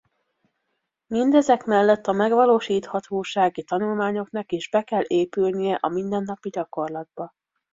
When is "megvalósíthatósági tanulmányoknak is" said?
2.11-4.69